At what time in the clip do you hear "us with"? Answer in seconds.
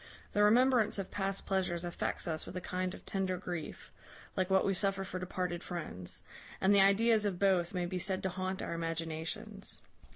2.27-2.57